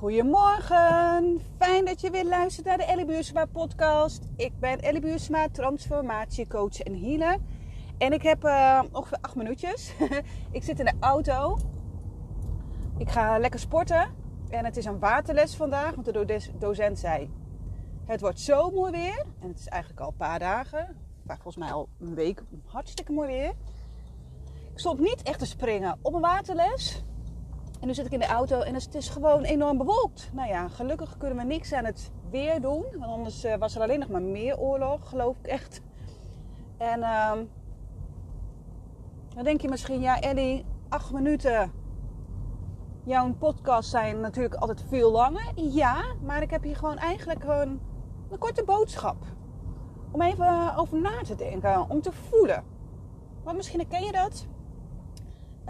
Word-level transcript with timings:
Goedemorgen, 0.00 1.40
fijn 1.58 1.84
dat 1.84 2.00
je 2.00 2.10
weer 2.10 2.24
luistert 2.24 2.66
naar 2.66 2.76
de 2.76 2.84
Ellie 2.84 3.04
Buursma 3.04 3.44
podcast. 3.44 4.28
Ik 4.36 4.52
ben 4.58 4.80
Ellie 4.80 5.00
Buursma, 5.00 5.48
transformatiecoach 5.48 6.80
en 6.80 7.00
healer. 7.00 7.38
En 7.98 8.12
ik 8.12 8.22
heb 8.22 8.44
uh, 8.44 8.82
ongeveer 8.92 9.18
acht 9.20 9.34
minuutjes. 9.34 9.94
ik 10.52 10.62
zit 10.62 10.78
in 10.78 10.84
de 10.84 10.92
auto. 11.00 11.58
Ik 12.98 13.10
ga 13.10 13.38
lekker 13.38 13.60
sporten. 13.60 14.14
En 14.48 14.64
het 14.64 14.76
is 14.76 14.84
een 14.84 14.98
waterles 14.98 15.56
vandaag, 15.56 15.94
want 15.94 16.06
de 16.06 16.40
docent 16.58 16.98
zei... 16.98 17.30
Het 18.04 18.20
wordt 18.20 18.40
zo 18.40 18.70
mooi 18.70 18.92
weer. 18.92 19.24
En 19.40 19.48
het 19.48 19.58
is 19.58 19.68
eigenlijk 19.68 20.02
al 20.02 20.08
een 20.08 20.16
paar 20.16 20.38
dagen. 20.38 20.96
Volgens 21.26 21.56
mij 21.56 21.72
al 21.72 21.88
een 21.98 22.14
week 22.14 22.42
hartstikke 22.66 23.12
mooi 23.12 23.28
weer. 23.28 23.52
Ik 24.72 24.78
stond 24.78 25.00
niet 25.00 25.22
echt 25.22 25.38
te 25.38 25.46
springen 25.46 25.98
op 26.02 26.14
een 26.14 26.20
waterles. 26.20 27.04
En 27.80 27.86
nu 27.86 27.94
zit 27.94 28.06
ik 28.06 28.12
in 28.12 28.18
de 28.18 28.26
auto 28.26 28.60
en 28.60 28.74
het 28.74 28.94
is 28.94 29.08
gewoon 29.08 29.42
enorm 29.42 29.78
bewolkt. 29.78 30.30
Nou 30.32 30.48
ja, 30.48 30.68
gelukkig 30.68 31.16
kunnen 31.16 31.38
we 31.38 31.44
niks 31.44 31.72
aan 31.72 31.84
het 31.84 32.10
weer 32.30 32.60
doen. 32.60 32.84
Want 32.90 33.12
anders 33.12 33.44
eh, 33.44 33.56
was 33.56 33.74
er 33.74 33.82
alleen 33.82 33.98
nog 33.98 34.08
maar 34.08 34.22
meer 34.22 34.58
oorlog, 34.58 35.08
geloof 35.08 35.36
ik 35.38 35.46
echt. 35.46 35.80
En 36.76 36.98
uh, 37.00 37.32
dan 39.34 39.44
denk 39.44 39.60
je 39.60 39.68
misschien, 39.68 40.00
ja 40.00 40.20
Ellie, 40.20 40.64
acht 40.88 41.12
minuten. 41.12 41.72
Jouw 43.04 43.32
podcast 43.32 43.90
zijn 43.90 44.20
natuurlijk 44.20 44.54
altijd 44.54 44.84
veel 44.88 45.10
langer. 45.10 45.52
Ja, 45.54 46.04
maar 46.22 46.42
ik 46.42 46.50
heb 46.50 46.62
hier 46.62 46.76
gewoon 46.76 46.96
eigenlijk 46.96 47.40
gewoon 47.40 47.80
een 48.30 48.38
korte 48.38 48.64
boodschap. 48.64 49.16
Om 50.10 50.22
even 50.22 50.76
over 50.76 51.00
na 51.00 51.22
te 51.22 51.34
denken, 51.34 51.90
om 51.90 52.00
te 52.00 52.12
voelen. 52.12 52.64
Want 53.42 53.56
misschien 53.56 53.80
herken 53.80 54.02
je 54.02 54.12
dat. 54.12 54.46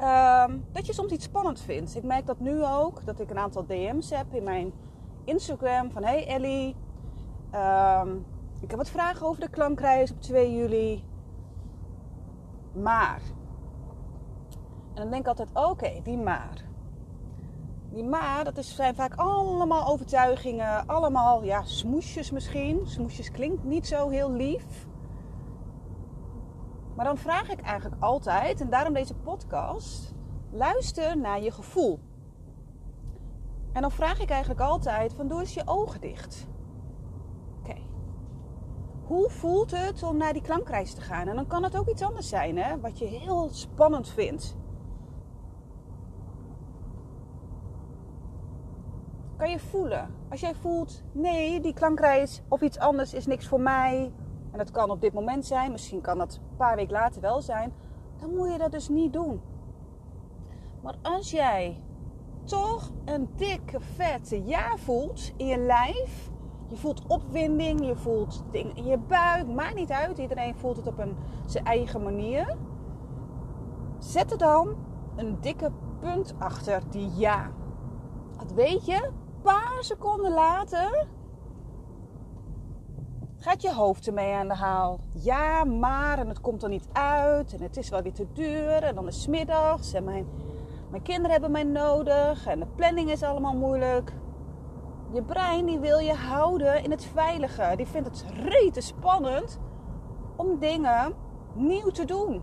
Ehm, 0.01 0.59
dat 0.73 0.87
je 0.87 0.93
soms 0.93 1.13
iets 1.13 1.25
spannend 1.25 1.61
vindt. 1.61 1.97
Ik 1.97 2.03
merk 2.03 2.27
dat 2.27 2.41
nu 2.41 2.65
ook, 2.65 3.05
dat 3.05 3.21
ik 3.21 3.31
een 3.31 3.39
aantal 3.39 3.67
DM's 3.67 4.11
heb 4.11 4.35
in 4.35 4.43
mijn 4.43 4.73
Instagram 5.25 5.91
van 5.91 6.05
hey 6.05 6.27
Ellie, 6.27 6.77
ehm, 7.51 8.09
ik 8.61 8.71
heb 8.71 8.79
wat 8.79 8.91
vragen 8.91 9.27
over 9.27 9.41
de 9.41 9.49
klankreis 9.49 10.11
op 10.11 10.21
2 10.21 10.57
juli. 10.57 11.05
Maar. 12.73 13.21
En 14.95 15.03
dan 15.03 15.11
denk 15.11 15.23
ik 15.23 15.29
altijd, 15.29 15.49
oké, 15.53 16.01
die 16.03 16.19
maar. 16.19 16.65
Die 17.91 18.05
maar, 18.05 18.45
dat 18.45 18.57
is, 18.57 18.75
zijn 18.75 18.95
vaak 18.95 19.15
allemaal 19.15 19.87
overtuigingen, 19.87 20.87
allemaal 20.87 21.43
ja, 21.43 21.63
smoesjes 21.63 22.31
misschien. 22.31 22.81
Smoesjes 22.85 23.31
klinkt 23.31 23.65
niet 23.65 23.87
zo 23.87 24.09
heel 24.09 24.33
lief. 24.33 24.89
Maar 27.01 27.09
dan 27.09 27.19
vraag 27.19 27.51
ik 27.51 27.61
eigenlijk 27.61 28.03
altijd, 28.03 28.61
en 28.61 28.71
daarom 28.71 28.93
deze 28.93 29.15
podcast, 29.15 30.15
luister 30.51 31.19
naar 31.19 31.43
je 31.43 31.51
gevoel. 31.51 32.01
En 33.73 33.81
dan 33.81 33.91
vraag 33.91 34.21
ik 34.21 34.31
eigenlijk 34.31 34.61
altijd 34.61 35.13
van 35.13 35.29
doe 35.29 35.41
eens 35.41 35.55
je 35.55 35.63
ogen 35.65 36.01
dicht. 36.01 36.49
Oké. 37.59 37.77
Hoe 39.05 39.31
voelt 39.31 39.71
het 39.71 40.03
om 40.03 40.17
naar 40.17 40.33
die 40.33 40.43
klankreis 40.43 40.95
te 40.95 41.01
gaan? 41.01 41.29
En 41.29 41.35
dan 41.35 41.47
kan 41.47 41.63
het 41.63 41.77
ook 41.77 41.89
iets 41.89 42.03
anders 42.03 42.29
zijn, 42.29 42.59
hè? 42.59 42.81
Wat 42.81 42.99
je 42.99 43.05
heel 43.05 43.49
spannend 43.49 44.09
vindt. 44.09 44.57
Kan 49.37 49.51
je 49.51 49.59
voelen. 49.59 50.15
Als 50.31 50.41
jij 50.41 50.55
voelt, 50.55 51.03
nee, 51.13 51.61
die 51.61 51.75
klankreis 51.75 52.43
of 52.49 52.61
iets 52.61 52.79
anders 52.79 53.15
is 53.15 53.27
niks 53.27 53.49
voor 53.49 53.61
mij. 53.61 54.13
En 54.53 54.59
dat 54.59 54.71
kan 54.71 54.91
op 54.91 55.01
dit 55.01 55.13
moment 55.13 55.47
zijn, 55.47 55.73
misschien 55.73 56.01
kan 56.01 56.19
dat 56.19 56.41
paar 56.67 56.77
weken 56.77 56.93
later 56.93 57.21
wel 57.21 57.43
zijn. 57.43 57.73
Dan 58.21 58.35
moet 58.35 58.53
je 58.53 58.59
dat 58.59 58.73
dus 58.73 58.89
niet 58.89 59.13
doen. 59.13 59.41
Maar 60.83 60.95
als 61.03 61.31
jij 61.31 61.85
toch 62.45 62.91
een 63.05 63.29
dikke, 63.37 63.81
vette 63.81 64.45
ja 64.45 64.77
voelt 64.77 65.33
in 65.37 65.47
je 65.47 65.59
lijf. 65.59 66.31
Je 66.69 66.77
voelt 66.77 67.07
opwinding, 67.07 67.87
je 67.87 67.97
voelt 67.97 68.45
dingen 68.51 68.77
in 68.77 68.85
je 68.85 68.99
buik. 68.99 69.47
Maakt 69.47 69.75
niet 69.75 69.91
uit, 69.91 70.19
iedereen 70.19 70.55
voelt 70.55 70.77
het 70.77 70.87
op 70.87 70.99
een, 70.99 71.17
zijn 71.47 71.65
eigen 71.65 72.03
manier. 72.03 72.57
Zet 73.99 74.33
er 74.33 74.39
dan 74.39 74.77
een 75.17 75.41
dikke 75.41 75.71
punt 76.01 76.35
achter 76.39 76.83
die 76.91 77.11
ja. 77.15 77.51
Dat 78.39 78.53
weet 78.53 78.87
je, 78.87 79.05
een 79.05 79.43
paar 79.43 79.79
seconden 79.81 80.33
later 80.33 81.07
gaat 83.41 83.63
je 83.63 83.75
hoofd 83.75 84.07
ermee 84.07 84.35
aan 84.35 84.49
de 84.49 84.55
haal. 84.55 85.01
Ja, 85.13 85.65
maar, 85.65 86.19
en 86.19 86.29
het 86.29 86.41
komt 86.41 86.63
er 86.63 86.69
niet 86.69 86.89
uit, 86.93 87.53
en 87.53 87.63
het 87.63 87.77
is 87.77 87.89
wel 87.89 88.03
weer 88.03 88.13
te 88.13 88.27
duur, 88.33 88.83
en 88.83 88.95
dan 88.95 89.07
is 89.07 89.17
het 89.17 89.29
middags, 89.29 89.93
en 89.93 90.05
mijn, 90.05 90.27
mijn 90.91 91.03
kinderen 91.03 91.31
hebben 91.31 91.51
mij 91.51 91.65
nodig, 91.65 92.47
en 92.47 92.59
de 92.59 92.67
planning 92.67 93.11
is 93.11 93.23
allemaal 93.23 93.57
moeilijk. 93.57 94.13
Je 95.13 95.23
brein 95.23 95.67
die 95.67 95.79
wil 95.79 95.99
je 95.99 96.15
houden 96.15 96.85
in 96.85 96.91
het 96.91 97.05
veilige. 97.05 97.73
Die 97.77 97.87
vindt 97.87 98.09
het 98.09 98.25
rete 98.35 98.81
spannend 98.81 99.59
om 100.37 100.59
dingen 100.59 101.15
nieuw 101.55 101.91
te 101.91 102.05
doen. 102.05 102.43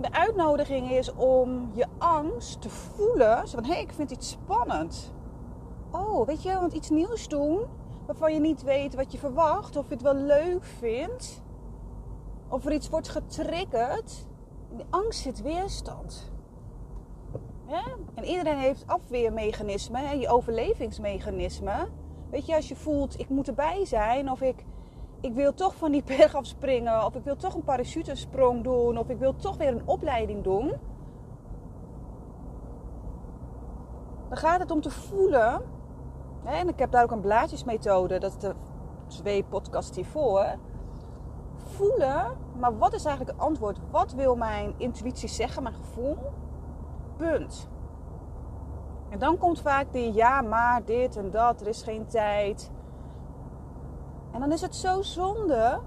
De 0.00 0.12
uitnodiging 0.12 0.90
is 0.90 1.14
om 1.14 1.70
je 1.72 1.86
angst 1.98 2.60
te 2.60 2.70
voelen. 2.70 3.48
Zo 3.48 3.56
van, 3.56 3.64
hé, 3.64 3.72
hey, 3.72 3.82
ik 3.82 3.92
vind 3.92 4.10
iets 4.10 4.30
spannend. 4.30 5.12
Oh, 5.90 6.26
weet 6.26 6.42
je, 6.42 6.54
want 6.54 6.72
iets 6.72 6.90
nieuws 6.90 7.28
doen 7.28 7.60
waarvan 8.06 8.34
je 8.34 8.40
niet 8.40 8.62
weet 8.62 8.94
wat 8.94 9.12
je 9.12 9.18
verwacht, 9.18 9.76
of 9.76 9.88
je 9.88 9.94
het 9.94 10.02
wel 10.02 10.14
leuk 10.14 10.64
vindt, 10.64 11.42
of 12.48 12.64
er 12.66 12.72
iets 12.72 12.88
wordt 12.88 13.08
getriggerd. 13.08 14.26
Angst 14.90 15.20
zit 15.20 15.42
weerstand. 15.42 16.32
En 18.14 18.24
iedereen 18.24 18.58
heeft 18.58 18.86
afweermechanismen, 18.86 20.18
je 20.18 20.28
overlevingsmechanismen. 20.28 21.88
Weet 22.30 22.46
je, 22.46 22.54
als 22.54 22.68
je 22.68 22.76
voelt, 22.76 23.20
ik 23.20 23.28
moet 23.28 23.48
erbij 23.48 23.84
zijn, 23.84 24.30
of 24.30 24.40
ik, 24.40 24.64
ik 25.20 25.32
wil 25.32 25.54
toch 25.54 25.74
van 25.74 25.92
die 25.92 26.02
berg 26.16 26.34
afspringen, 26.34 27.04
of 27.04 27.14
ik 27.14 27.24
wil 27.24 27.36
toch 27.36 27.54
een 27.54 27.64
parachutesprong 27.64 28.62
doen, 28.62 28.98
of 28.98 29.08
ik 29.08 29.18
wil 29.18 29.36
toch 29.36 29.56
weer 29.56 29.68
een 29.68 29.86
opleiding 29.88 30.44
doen. 30.44 30.72
Dan 34.28 34.38
gaat 34.38 34.60
het 34.60 34.70
om 34.70 34.80
te 34.80 34.90
voelen 34.90 35.62
en 36.48 36.68
ik 36.68 36.78
heb 36.78 36.90
daar 36.90 37.02
ook 37.02 37.10
een 37.10 37.20
blaadjesmethode, 37.20 38.18
dat 38.18 38.30
is 38.30 38.38
de 38.38 38.54
twee 39.06 39.44
podcasts 39.44 39.96
hiervoor. 39.96 40.46
Voelen, 41.56 42.36
maar 42.58 42.78
wat 42.78 42.94
is 42.94 43.04
eigenlijk 43.04 43.36
het 43.36 43.46
antwoord? 43.46 43.78
Wat 43.90 44.12
wil 44.12 44.36
mijn 44.36 44.74
intuïtie 44.76 45.28
zeggen, 45.28 45.62
mijn 45.62 45.74
gevoel? 45.74 46.16
Punt. 47.16 47.68
En 49.10 49.18
dan 49.18 49.38
komt 49.38 49.60
vaak 49.60 49.92
die 49.92 50.12
ja, 50.12 50.40
maar 50.40 50.84
dit 50.84 51.16
en 51.16 51.30
dat, 51.30 51.60
er 51.60 51.66
is 51.66 51.82
geen 51.82 52.06
tijd. 52.06 52.70
En 54.32 54.40
dan 54.40 54.52
is 54.52 54.60
het 54.60 54.76
zo 54.76 55.02
zonde 55.02 55.80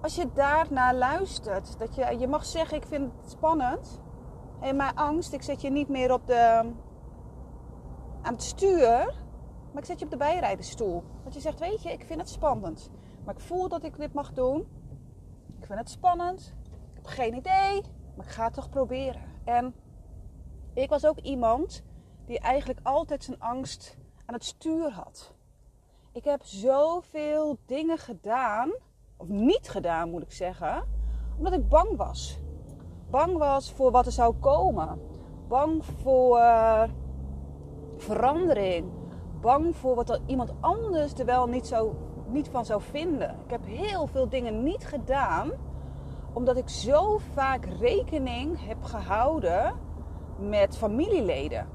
als 0.00 0.14
je 0.14 0.32
daarnaar 0.32 0.94
luistert. 0.94 1.78
Dat 1.78 1.94
je, 1.94 2.16
je 2.18 2.28
mag 2.28 2.44
zeggen, 2.44 2.76
ik 2.76 2.86
vind 2.86 3.12
het 3.20 3.30
spannend. 3.30 4.00
En 4.60 4.76
mijn 4.76 4.96
angst, 4.96 5.32
ik 5.32 5.42
zet 5.42 5.60
je 5.60 5.70
niet 5.70 5.88
meer 5.88 6.12
op 6.12 6.26
de, 6.26 6.72
aan 8.22 8.32
het 8.32 8.42
stuur. 8.42 9.22
Maar 9.74 9.82
ik 9.82 9.88
zet 9.88 9.98
je 9.98 10.04
op 10.04 10.10
de 10.10 10.16
bijrijdenstoel. 10.16 11.02
Want 11.22 11.34
je 11.34 11.40
zegt, 11.40 11.58
weet 11.58 11.82
je, 11.82 11.92
ik 11.92 12.04
vind 12.04 12.20
het 12.20 12.28
spannend. 12.28 12.90
Maar 13.24 13.34
ik 13.34 13.40
voel 13.40 13.68
dat 13.68 13.84
ik 13.84 13.96
dit 13.96 14.12
mag 14.12 14.32
doen. 14.32 14.60
Ik 15.58 15.66
vind 15.66 15.78
het 15.78 15.90
spannend. 15.90 16.54
Ik 16.90 16.94
heb 16.94 17.06
geen 17.06 17.34
idee. 17.34 17.82
Maar 18.16 18.26
ik 18.26 18.32
ga 18.32 18.44
het 18.44 18.54
toch 18.54 18.68
proberen. 18.68 19.22
En 19.44 19.74
ik 20.74 20.88
was 20.88 21.06
ook 21.06 21.18
iemand 21.18 21.82
die 22.26 22.38
eigenlijk 22.38 22.80
altijd 22.82 23.24
zijn 23.24 23.40
angst 23.40 23.96
aan 24.26 24.34
het 24.34 24.44
stuur 24.44 24.90
had. 24.90 25.34
Ik 26.12 26.24
heb 26.24 26.44
zoveel 26.44 27.58
dingen 27.66 27.98
gedaan. 27.98 28.72
Of 29.16 29.28
niet 29.28 29.68
gedaan, 29.68 30.10
moet 30.10 30.22
ik 30.22 30.32
zeggen. 30.32 30.84
Omdat 31.36 31.52
ik 31.52 31.68
bang 31.68 31.96
was. 31.96 32.38
Bang 33.10 33.36
was 33.36 33.72
voor 33.72 33.90
wat 33.90 34.06
er 34.06 34.12
zou 34.12 34.34
komen. 34.34 35.00
Bang 35.48 35.84
voor 35.84 36.40
verandering 37.96 39.03
bang 39.44 39.76
voor 39.76 39.94
wat 39.94 40.10
er 40.10 40.20
iemand 40.26 40.52
anders 40.60 41.14
er 41.14 41.24
wel 41.24 41.46
niet, 41.46 41.66
zo, 41.66 41.96
niet 42.26 42.48
van 42.48 42.64
zou 42.64 42.82
vinden. 42.82 43.36
Ik 43.44 43.50
heb 43.50 43.64
heel 43.64 44.06
veel 44.06 44.28
dingen 44.28 44.62
niet 44.62 44.86
gedaan 44.86 45.52
omdat 46.32 46.56
ik 46.56 46.68
zo 46.68 47.18
vaak 47.18 47.64
rekening 47.64 48.66
heb 48.66 48.82
gehouden 48.82 49.74
met 50.38 50.76
familieleden. 50.76 51.68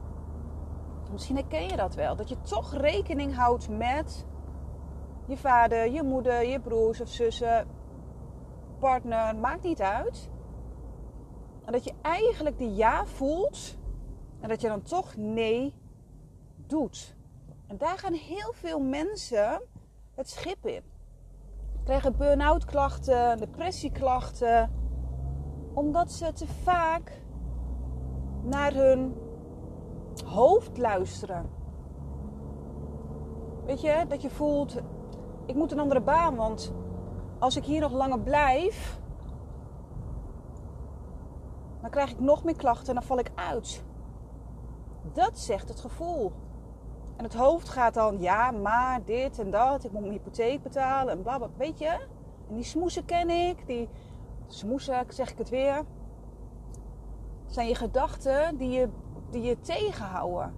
Misschien 1.12 1.36
herken 1.36 1.68
je 1.68 1.76
dat 1.76 1.96
wel. 1.96 2.16
Dat 2.16 2.30
je 2.30 2.42
toch 2.42 2.74
rekening 2.74 3.36
houdt 3.36 3.70
met 3.70 4.26
je 5.28 5.38
vader, 5.38 5.92
je 5.92 6.04
moeder, 6.04 6.46
je 6.46 6.60
broers 6.60 7.02
of 7.02 7.10
zussen, 7.10 7.68
partner, 8.80 9.36
maakt 9.36 9.64
niet 9.64 9.82
uit. 9.82 10.30
En 11.66 11.72
dat 11.72 11.84
je 11.84 11.94
eigenlijk 12.02 12.58
die 12.58 12.76
ja 12.76 13.06
voelt 13.06 13.78
en 14.40 14.50
dat 14.50 14.62
je 14.62 14.68
dan 14.68 14.82
toch 14.82 15.16
nee 15.16 15.74
doet. 16.68 17.18
En 17.70 17.78
daar 17.78 17.98
gaan 17.98 18.14
heel 18.14 18.54
veel 18.54 18.80
mensen 18.80 19.62
het 20.16 20.30
schip 20.30 20.66
in. 20.66 20.84
Krijgen 21.84 22.18
burn-out 22.18 22.66
klachten, 22.66 23.38
depressieklachten. 23.38 24.72
Omdat 25.74 26.12
ze 26.12 26.34
te 26.34 26.48
vaak 26.48 27.22
naar 28.44 28.74
hun 28.74 29.16
hoofd 30.26 30.78
luisteren. 30.78 31.50
Weet 33.66 33.82
je, 33.82 34.06
dat 34.08 34.22
je 34.22 34.30
voelt, 34.30 34.82
ik 35.46 35.56
moet 35.56 35.72
een 35.72 35.80
andere 35.80 36.02
baan, 36.02 36.36
want 36.36 36.74
als 37.40 37.56
ik 37.56 37.66
hier 37.66 37.82
nog 37.82 37.92
langer 37.92 38.20
blijf, 38.20 39.00
dan 41.82 41.90
krijg 41.90 42.12
ik 42.12 42.20
nog 42.20 42.44
meer 42.44 42.56
klachten 42.56 42.88
en 42.88 42.94
dan 42.94 43.04
val 43.04 43.20
ik 43.20 43.32
uit. 43.36 43.84
Dat 45.14 45.40
zegt 45.40 45.70
het 45.70 45.80
gevoel. 45.80 46.32
En 47.20 47.26
het 47.26 47.34
hoofd 47.34 47.70
gaat 47.70 47.94
dan, 47.94 48.20
ja, 48.20 48.52
maar 48.52 49.04
dit 49.06 49.40
en 49.40 49.52
dat, 49.52 49.84
ik 49.84 49.92
moet 49.92 50.02
mijn 50.02 50.14
hypotheek 50.14 50.64
betalen 50.64 51.14
en 51.14 51.22
bla 51.22 51.50
weet 51.58 51.80
je? 51.80 52.08
En 52.50 52.56
die 52.56 52.64
smoesen 52.64 53.06
ken 53.06 53.30
ik, 53.30 53.68
die 53.68 53.90
smoesen, 54.48 55.06
zeg 55.08 55.32
ik 55.32 55.38
het 55.38 55.50
weer, 55.50 55.86
zijn 57.46 57.68
je 57.68 57.76
gedachten 57.76 58.58
die 58.58 58.70
je, 58.70 58.90
die 59.30 59.42
je 59.42 59.60
tegenhouden. 59.60 60.54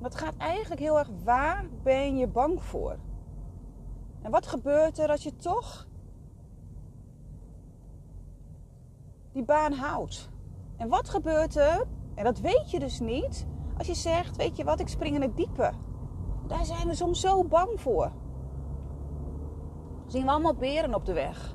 Het 0.00 0.14
gaat 0.14 0.36
eigenlijk 0.36 0.80
heel 0.80 0.98
erg, 0.98 1.10
waar 1.24 1.64
ben 1.82 2.16
je 2.16 2.26
bang 2.26 2.62
voor? 2.62 2.96
En 4.22 4.30
wat 4.30 4.46
gebeurt 4.46 4.98
er 4.98 5.08
als 5.08 5.22
je 5.22 5.36
toch 5.36 5.86
die 9.32 9.44
baan 9.44 9.72
houdt? 9.72 10.30
En 10.76 10.88
wat 10.88 11.08
gebeurt 11.08 11.56
er, 11.56 11.86
en 12.14 12.24
dat 12.24 12.38
weet 12.38 12.70
je 12.70 12.78
dus 12.78 13.00
niet, 13.00 13.46
als 13.78 13.86
je 13.86 13.94
zegt, 13.94 14.36
weet 14.36 14.56
je 14.56 14.64
wat, 14.64 14.80
ik 14.80 14.88
spring 14.88 15.14
in 15.14 15.22
het 15.22 15.36
diepe. 15.36 15.72
Daar 16.46 16.64
zijn 16.64 16.88
we 16.88 16.94
soms 16.94 17.20
zo 17.20 17.44
bang 17.44 17.80
voor. 17.80 18.12
Zien 20.06 20.24
we 20.24 20.30
allemaal 20.30 20.54
beren 20.54 20.94
op 20.94 21.04
de 21.04 21.12
weg. 21.12 21.54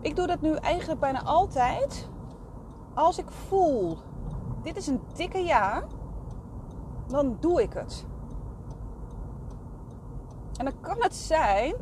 Ik 0.00 0.16
doe 0.16 0.26
dat 0.26 0.40
nu 0.40 0.54
eigenlijk 0.54 1.00
bijna 1.00 1.22
altijd. 1.22 2.08
Als 2.94 3.18
ik 3.18 3.30
voel, 3.30 3.98
dit 4.62 4.76
is 4.76 4.86
een 4.86 5.00
dikke 5.14 5.38
ja, 5.38 5.84
dan 7.08 7.36
doe 7.40 7.62
ik 7.62 7.72
het. 7.72 8.06
En 10.56 10.64
dan 10.64 10.80
kan 10.80 10.96
het 10.98 11.14
zijn 11.14 11.74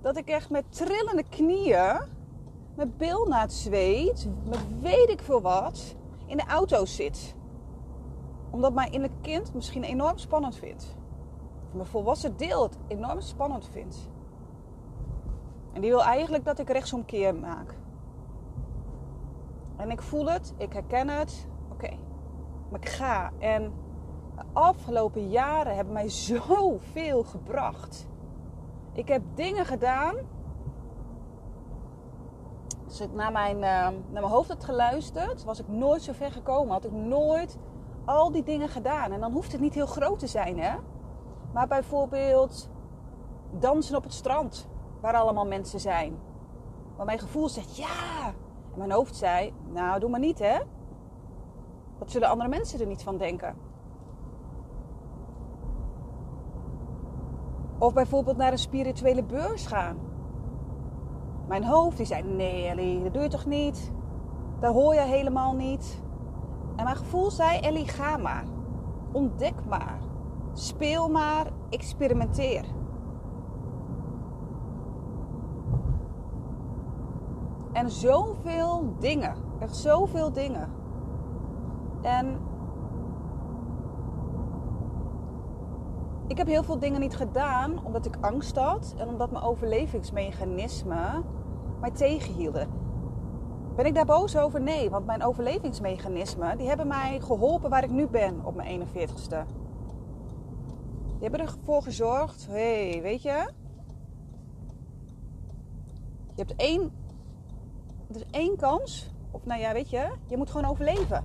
dat 0.00 0.16
ik 0.16 0.28
echt 0.28 0.50
met 0.50 0.72
trillende 0.72 1.24
knieën, 1.28 2.00
naar 3.28 3.40
het 3.40 3.52
zweet, 3.52 4.28
met 4.44 4.80
weet 4.80 5.08
ik 5.08 5.20
veel 5.20 5.40
wat, 5.40 5.96
in 6.26 6.36
de 6.36 6.46
auto 6.46 6.84
zit. 6.84 7.34
Omdat 8.50 8.74
mijn 8.74 8.92
innerlijk 8.92 9.22
kind 9.22 9.54
misschien 9.54 9.82
enorm 9.82 10.18
spannend 10.18 10.56
vindt. 10.56 10.96
Mijn 11.72 11.86
volwassen 11.86 12.36
deel 12.36 12.62
het 12.62 12.78
enorm 12.88 13.20
spannend 13.20 13.68
vindt. 13.68 14.08
En 15.72 15.80
die 15.80 15.90
wil 15.90 16.02
eigenlijk 16.02 16.44
dat 16.44 16.58
ik 16.58 16.68
rechtsomkeer 16.68 17.34
maak. 17.34 17.74
En 19.76 19.90
ik 19.90 20.02
voel 20.02 20.30
het, 20.30 20.54
ik 20.56 20.72
herken 20.72 21.08
het. 21.08 21.46
Oké, 21.72 21.90
maar 22.68 22.80
ik 22.80 22.88
ga. 22.88 23.30
En 23.38 23.72
de 24.36 24.42
afgelopen 24.52 25.28
jaren 25.28 25.74
hebben 25.74 25.94
mij 25.94 26.08
zoveel 26.08 27.22
gebracht. 27.22 28.08
Ik 28.92 29.08
heb 29.08 29.22
dingen 29.34 29.66
gedaan. 29.66 30.16
Als 32.90 33.00
ik 33.00 33.12
naar 33.12 33.32
mijn, 33.32 33.56
uh, 33.56 33.62
naar 33.62 33.94
mijn 34.12 34.24
hoofd 34.24 34.48
had 34.48 34.64
geluisterd, 34.64 35.44
was 35.44 35.60
ik 35.60 35.68
nooit 35.68 36.02
zo 36.02 36.12
ver 36.12 36.32
gekomen. 36.32 36.72
Had 36.72 36.84
ik 36.84 36.92
nooit 36.92 37.58
al 38.04 38.32
die 38.32 38.42
dingen 38.42 38.68
gedaan. 38.68 39.12
En 39.12 39.20
dan 39.20 39.32
hoeft 39.32 39.52
het 39.52 39.60
niet 39.60 39.74
heel 39.74 39.86
groot 39.86 40.18
te 40.18 40.26
zijn, 40.26 40.58
hè? 40.58 40.76
Maar 41.52 41.66
bijvoorbeeld 41.66 42.70
dansen 43.50 43.96
op 43.96 44.02
het 44.02 44.12
strand, 44.12 44.68
waar 45.00 45.14
allemaal 45.14 45.46
mensen 45.46 45.80
zijn. 45.80 46.18
Maar 46.96 47.06
mijn 47.06 47.18
gevoel 47.18 47.48
zegt 47.48 47.76
ja. 47.76 48.26
En 48.72 48.78
mijn 48.78 48.90
hoofd 48.90 49.16
zei, 49.16 49.52
nou 49.72 50.00
doe 50.00 50.10
maar 50.10 50.20
niet, 50.20 50.38
hè? 50.38 50.58
Wat 51.98 52.10
zullen 52.10 52.28
andere 52.28 52.48
mensen 52.48 52.80
er 52.80 52.86
niet 52.86 53.02
van 53.02 53.16
denken? 53.16 53.56
Of 57.78 57.92
bijvoorbeeld 57.92 58.36
naar 58.36 58.52
een 58.52 58.58
spirituele 58.58 59.22
beurs 59.22 59.66
gaan. 59.66 60.09
Mijn 61.50 61.64
hoofd 61.64 61.96
die 61.96 62.06
zei: 62.06 62.22
Nee, 62.22 62.66
Ellie, 62.66 63.02
dat 63.02 63.12
doe 63.12 63.22
je 63.22 63.28
toch 63.28 63.46
niet? 63.46 63.92
Daar 64.60 64.72
hoor 64.72 64.94
je 64.94 65.00
helemaal 65.00 65.54
niet. 65.54 66.02
En 66.76 66.84
mijn 66.84 66.96
gevoel 66.96 67.30
zei: 67.30 67.58
Ellie, 67.58 67.88
ga 67.88 68.16
maar. 68.16 68.44
Ontdek 69.12 69.54
maar. 69.68 69.98
Speel 70.52 71.08
maar. 71.08 71.46
Experimenteer. 71.70 72.64
En 77.72 77.90
zoveel 77.90 78.94
dingen. 78.98 79.34
Echt 79.58 79.76
zoveel 79.76 80.32
dingen. 80.32 80.68
En 82.02 82.38
ik 86.30 86.36
heb 86.36 86.46
heel 86.46 86.62
veel 86.62 86.78
dingen 86.78 87.00
niet 87.00 87.16
gedaan 87.16 87.84
omdat 87.84 88.06
ik 88.06 88.16
angst 88.20 88.56
had 88.56 88.94
en 88.98 89.08
omdat 89.08 89.30
mijn 89.30 89.44
overlevingsmechanismen 89.44 91.24
mij 91.80 91.90
tegenhielden. 91.90 92.68
Ben 93.76 93.86
ik 93.86 93.94
daar 93.94 94.04
boos 94.04 94.36
over? 94.36 94.60
Nee, 94.60 94.90
want 94.90 95.06
mijn 95.06 95.24
overlevingsmechanismen 95.24 96.58
die 96.58 96.68
hebben 96.68 96.86
mij 96.86 97.20
geholpen 97.20 97.70
waar 97.70 97.84
ik 97.84 97.90
nu 97.90 98.06
ben 98.06 98.44
op 98.44 98.54
mijn 98.54 98.80
41ste. 98.80 99.46
Die 101.04 101.28
hebben 101.28 101.40
ervoor 101.40 101.82
gezorgd, 101.82 102.46
hé, 102.46 102.90
hey, 102.90 103.02
weet 103.02 103.22
je, 103.22 103.50
je 106.34 106.46
hebt 106.46 106.56
één, 106.56 106.92
er 108.08 108.16
is 108.16 108.26
één 108.30 108.56
kans, 108.56 109.14
of 109.30 109.44
nou 109.44 109.60
ja, 109.60 109.72
weet 109.72 109.90
je, 109.90 110.10
je 110.26 110.36
moet 110.36 110.50
gewoon 110.50 110.70
overleven. 110.70 111.24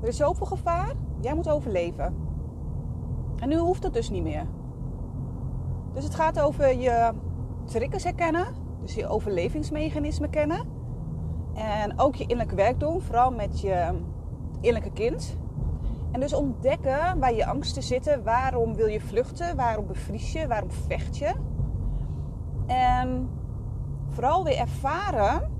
Er 0.00 0.08
is 0.08 0.16
zoveel 0.16 0.46
gevaar, 0.46 0.92
jij 1.20 1.34
moet 1.34 1.48
overleven. 1.48 2.19
En 3.40 3.48
nu 3.48 3.58
hoeft 3.58 3.82
dat 3.82 3.92
dus 3.92 4.10
niet 4.10 4.22
meer. 4.22 4.46
Dus 5.92 6.04
het 6.04 6.14
gaat 6.14 6.40
over 6.40 6.74
je 6.74 7.12
triggers 7.64 8.04
herkennen, 8.04 8.46
dus 8.80 8.94
je 8.94 9.06
overlevingsmechanismen 9.06 10.30
kennen. 10.30 10.78
En 11.54 11.98
ook 11.98 12.14
je 12.14 12.22
innerlijke 12.22 12.54
werk 12.54 12.80
doen, 12.80 13.00
vooral 13.00 13.30
met 13.30 13.60
je 13.60 13.92
innerlijke 14.60 14.92
kind. 14.92 15.38
En 16.12 16.20
dus 16.20 16.34
ontdekken 16.34 17.18
waar 17.18 17.34
je 17.34 17.46
angsten 17.46 17.82
zitten, 17.82 18.24
waarom 18.24 18.74
wil 18.74 18.86
je 18.86 19.00
vluchten, 19.00 19.56
waarom 19.56 19.86
bevries 19.86 20.32
je, 20.32 20.46
waarom 20.46 20.70
vecht 20.70 21.16
je. 21.16 21.32
En 22.66 23.28
vooral 24.08 24.44
weer 24.44 24.58
ervaren, 24.58 25.50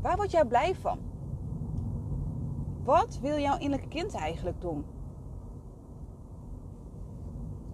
waar 0.00 0.16
word 0.16 0.30
jij 0.30 0.44
blij 0.44 0.74
van? 0.74 0.98
Wat 2.84 3.18
wil 3.22 3.38
jouw 3.38 3.58
innerlijke 3.58 3.88
kind 3.88 4.14
eigenlijk 4.14 4.60
doen? 4.60 4.84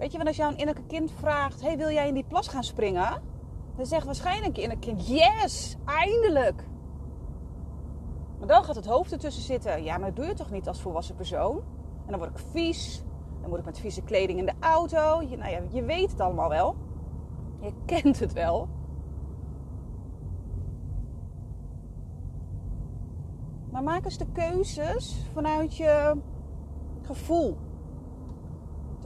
Weet 0.01 0.11
je, 0.11 0.17
want 0.17 0.29
als 0.29 0.37
jouw 0.37 0.51
innerlijke 0.51 0.87
kind 0.87 1.13
vraagt: 1.13 1.61
hey, 1.61 1.77
wil 1.77 1.91
jij 1.91 2.09
in 2.09 2.15
die 2.15 2.25
plas 2.29 2.49
gaan 2.49 2.65
springen? 2.65 3.23
Dan 3.77 3.87
zegt 3.87 4.07
waarschijnlijk 4.07 4.57
je 4.57 4.63
innerlijke 4.63 4.95
kind: 4.95 5.09
Yes, 5.09 5.77
eindelijk. 5.85 6.65
Maar 8.39 8.49
dan 8.49 8.65
gaat 8.65 8.75
het 8.75 8.87
hoofd 8.87 9.13
ertussen 9.13 9.43
zitten. 9.43 9.83
Ja, 9.83 9.99
maar 9.99 10.07
dat 10.07 10.17
doe 10.17 10.27
je 10.27 10.35
toch 10.35 10.51
niet 10.51 10.69
als 10.69 10.81
volwassen 10.81 11.15
persoon? 11.15 11.57
En 12.05 12.11
dan 12.11 12.19
word 12.19 12.31
ik 12.31 12.45
vies. 12.51 13.03
Dan 13.41 13.51
moet 13.51 13.59
ik 13.59 13.65
met 13.65 13.79
vieze 13.79 14.03
kleding 14.03 14.39
in 14.39 14.47
de 14.47 14.55
auto. 14.61 15.23
Je, 15.23 15.37
nou 15.37 15.51
ja, 15.51 15.61
je 15.71 15.83
weet 15.83 16.11
het 16.11 16.21
allemaal 16.21 16.49
wel. 16.49 16.77
Je 17.61 17.73
kent 17.85 18.21
het 18.21 18.33
wel. 18.33 18.69
Maar 23.71 23.83
maak 23.83 24.05
eens 24.05 24.19
de 24.19 24.33
keuzes 24.33 25.27
vanuit 25.33 25.77
je 25.77 26.17
gevoel. 27.03 27.57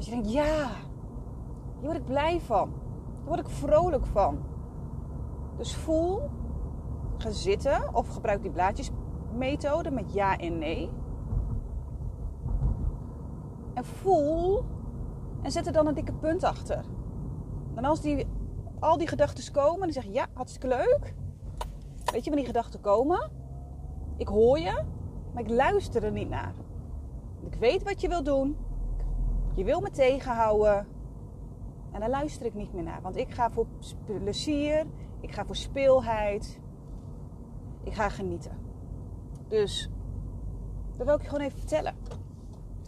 Je 0.04 0.10
denkt, 0.10 0.32
ja, 0.32 0.68
hier 1.78 1.86
word 1.86 1.96
ik 1.96 2.04
blij 2.04 2.40
van. 2.40 2.68
Hier 3.18 3.26
word 3.26 3.40
ik 3.40 3.48
vrolijk 3.48 4.06
van. 4.06 4.38
Dus 5.56 5.76
voel, 5.76 6.30
ga 7.18 7.30
zitten 7.30 7.94
of 7.94 8.08
gebruik 8.08 8.42
die 8.42 8.50
blaadjesmethode 8.50 9.90
met 9.90 10.12
ja 10.12 10.36
en 10.36 10.58
nee. 10.58 10.90
En 13.74 13.84
voel 13.84 14.64
en 15.42 15.50
zet 15.50 15.66
er 15.66 15.72
dan 15.72 15.86
een 15.86 15.94
dikke 15.94 16.12
punt 16.12 16.44
achter. 16.44 16.84
En 17.74 17.84
als 17.84 18.00
die, 18.00 18.26
al 18.80 18.98
die 18.98 19.08
gedachten 19.08 19.52
komen, 19.52 19.80
dan 19.80 19.92
zeg 19.92 20.04
je 20.04 20.12
ja, 20.12 20.26
hartstikke 20.32 20.68
leuk. 20.68 21.14
Weet 22.04 22.24
je 22.24 22.30
wanneer 22.30 22.44
die 22.44 22.54
gedachten 22.54 22.80
komen? 22.80 23.30
Ik 24.16 24.28
hoor 24.28 24.58
je, 24.58 24.82
maar 25.32 25.42
ik 25.42 25.50
luister 25.50 26.04
er 26.04 26.12
niet 26.12 26.28
naar. 26.28 26.54
Ik 27.44 27.54
weet 27.54 27.82
wat 27.82 28.00
je 28.00 28.08
wil 28.08 28.22
doen. 28.22 28.56
Je 29.54 29.64
wil 29.64 29.80
me 29.80 29.90
tegenhouden. 29.90 30.86
En 31.92 32.00
daar 32.00 32.10
luister 32.10 32.46
ik 32.46 32.54
niet 32.54 32.72
meer 32.72 32.82
naar. 32.82 33.02
Want 33.02 33.16
ik 33.16 33.30
ga 33.30 33.50
voor 33.50 33.66
plezier. 34.04 34.86
Ik 35.20 35.32
ga 35.32 35.44
voor 35.44 35.56
speelheid. 35.56 36.60
Ik 37.82 37.94
ga 37.94 38.08
genieten. 38.08 38.58
Dus 39.48 39.90
dat 40.96 41.06
wil 41.06 41.14
ik 41.14 41.22
je 41.22 41.28
gewoon 41.28 41.44
even 41.44 41.58
vertellen. 41.58 41.96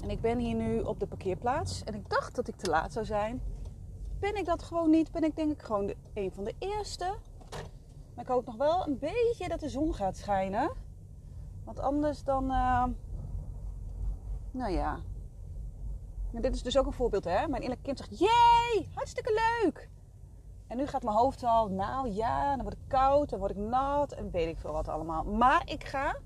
En 0.03 0.11
ik 0.11 0.21
ben 0.21 0.39
hier 0.39 0.55
nu 0.55 0.81
op 0.81 1.01
de 1.01 1.07
parkeerplaats. 1.07 1.85
En 1.85 1.95
ik 1.95 2.11
dacht 2.11 2.35
dat 2.35 2.49
ik 2.49 2.57
te 2.57 2.71
laat 2.71 2.93
zou 2.93 3.05
zijn. 3.05 3.43
Ben 4.21 4.35
ik 4.35 4.45
dat 4.45 4.63
gewoon 4.63 4.91
niet? 4.91 5.13
Ben 5.13 5.25
ik 5.25 5.37
denk 5.37 5.53
ik 5.53 5.63
gewoon 5.63 5.95
een 6.15 6.33
van 6.33 6.45
de 6.45 6.55
eerste. 6.59 7.15
Maar 8.15 8.25
ik 8.25 8.31
hoop 8.31 8.47
nog 8.47 8.57
wel 8.57 8.87
een 8.87 8.99
beetje 8.99 9.49
dat 9.49 9.61
de 9.61 9.69
zon 9.69 9.95
gaat 9.95 10.17
schijnen. 10.17 10.71
Want 11.65 11.81
anders 11.81 12.25
dan... 12.25 12.45
Uh, 12.45 12.85
nou 14.51 14.73
ja. 14.73 14.99
En 16.37 16.43
dit 16.43 16.55
is 16.55 16.63
dus 16.63 16.79
ook 16.79 16.87
een 16.87 16.93
voorbeeld, 16.93 17.25
hè. 17.25 17.49
Mijn 17.49 17.63
innerlijke 17.63 17.83
kind 17.83 17.99
zegt... 17.99 18.19
Jee, 18.19 18.89
hartstikke 18.95 19.61
leuk! 19.63 19.91
En 20.69 20.77
nu 20.77 20.87
gaat 20.87 21.03
mijn 21.03 21.17
hoofd 21.17 21.43
al... 21.43 21.69
Nou 21.69 22.11
ja, 22.11 22.55
dan 22.55 22.63
word 22.63 22.77
ik 22.77 22.89
koud, 22.89 23.29
dan 23.31 23.39
word 23.39 23.51
ik 23.51 23.57
nat 23.57 24.13
en 24.13 24.31
weet 24.31 24.49
ik 24.49 24.59
veel 24.59 24.73
wat 24.73 24.89
allemaal. 24.89 25.25
Maar 25.25 25.69
ik 25.71 25.85
ga. 25.85 26.21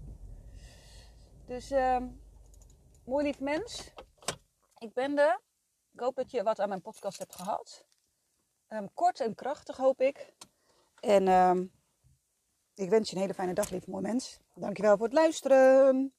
Dus... 1.46 1.72
Uh, 1.72 1.96
mooi 3.04 3.24
lief 3.24 3.40
mens. 3.40 3.94
Ik 4.78 4.94
ben 4.94 5.18
er. 5.18 5.40
Ik 5.92 6.00
hoop 6.00 6.16
dat 6.16 6.30
je 6.30 6.42
wat 6.42 6.60
aan 6.60 6.68
mijn 6.68 6.82
podcast 6.82 7.18
hebt 7.18 7.34
gehad. 7.34 7.86
Um, 8.68 8.94
kort 8.94 9.20
en 9.20 9.34
krachtig 9.34 9.76
hoop 9.76 10.00
ik. 10.00 10.34
En 11.00 11.28
um, 11.28 11.72
ik 12.74 12.90
wens 12.90 13.08
je 13.10 13.14
een 13.14 13.22
hele 13.22 13.34
fijne 13.34 13.52
dag, 13.52 13.70
lief 13.70 13.86
mooi 13.86 14.02
mens. 14.02 14.40
Dankjewel 14.54 14.96
voor 14.96 15.06
het 15.06 15.14
luisteren. 15.14 16.14